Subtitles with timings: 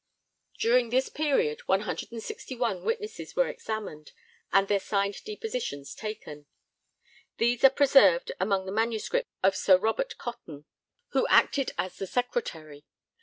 [0.57, 4.13] During this period 161 witnesses were examined,
[4.51, 6.47] and their signed depositions taken.
[7.37, 10.65] These are preserved among the manuscripts of Sir Robert Cotton,
[11.09, 12.83] who acted as the secretary.